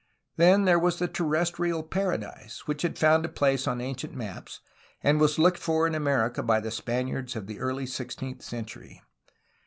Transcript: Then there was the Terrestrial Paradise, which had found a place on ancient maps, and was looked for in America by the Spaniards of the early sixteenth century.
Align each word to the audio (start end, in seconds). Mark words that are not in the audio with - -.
Then 0.35 0.65
there 0.65 0.79
was 0.79 0.97
the 0.97 1.07
Terrestrial 1.07 1.83
Paradise, 1.83 2.65
which 2.65 2.81
had 2.81 2.97
found 2.97 3.23
a 3.23 3.29
place 3.29 3.67
on 3.67 3.79
ancient 3.79 4.15
maps, 4.15 4.59
and 5.03 5.19
was 5.19 5.37
looked 5.37 5.59
for 5.59 5.85
in 5.85 5.93
America 5.93 6.41
by 6.41 6.59
the 6.59 6.71
Spaniards 6.71 7.35
of 7.35 7.45
the 7.45 7.59
early 7.59 7.85
sixteenth 7.85 8.41
century. 8.41 9.03